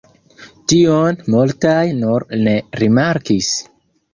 [0.71, 3.53] Tion multaj nur ne rimarkis.